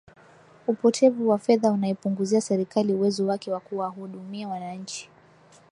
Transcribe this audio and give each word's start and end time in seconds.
Upotevu 0.67 1.27
wa 1.29 1.37
fedha 1.39 1.71
unaipunguzia 1.71 2.41
Serikali 2.41 2.93
uwezo 2.93 3.27
wake 3.27 3.51
wa 3.51 3.59
kuwahudumia 3.59 4.47
wananchi 4.47 5.09